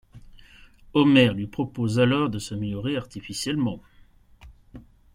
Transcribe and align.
Homer 0.95 1.31
lui 1.35 1.45
propose 1.45 1.99
alors 1.99 2.31
de 2.31 2.39
s'améliorer 2.39 2.97
artificiellement. 2.97 3.79